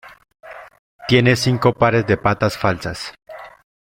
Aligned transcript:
Tienen 1.07 1.37
cinco 1.37 1.73
pares 1.73 2.07
de 2.07 2.17
patas 2.17 2.57
falsas. 2.57 3.13